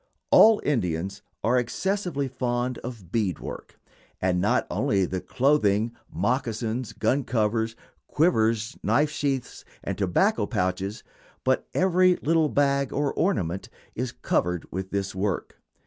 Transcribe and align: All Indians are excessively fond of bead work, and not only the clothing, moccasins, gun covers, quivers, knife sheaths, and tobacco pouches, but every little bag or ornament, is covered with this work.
All 0.31 0.59
Indians 0.65 1.21
are 1.43 1.59
excessively 1.59 2.27
fond 2.27 2.79
of 2.79 3.11
bead 3.11 3.37
work, 3.37 3.79
and 4.19 4.41
not 4.41 4.65
only 4.67 5.05
the 5.05 5.21
clothing, 5.21 5.91
moccasins, 6.11 6.91
gun 6.91 7.23
covers, 7.23 7.75
quivers, 8.07 8.75
knife 8.81 9.11
sheaths, 9.11 9.63
and 9.83 9.95
tobacco 9.99 10.47
pouches, 10.47 11.03
but 11.43 11.67
every 11.75 12.15
little 12.15 12.49
bag 12.49 12.91
or 12.91 13.13
ornament, 13.13 13.69
is 13.93 14.11
covered 14.11 14.65
with 14.71 14.89
this 14.89 15.13
work. 15.13 15.61